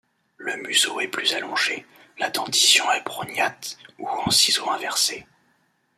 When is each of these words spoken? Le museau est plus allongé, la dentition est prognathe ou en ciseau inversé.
Le 0.37 0.57
museau 0.63 0.99
est 0.99 1.07
plus 1.07 1.35
allongé, 1.35 1.85
la 2.17 2.31
dentition 2.31 2.91
est 2.91 3.03
prognathe 3.03 3.77
ou 3.99 4.09
en 4.09 4.31
ciseau 4.31 4.67
inversé. 4.71 5.27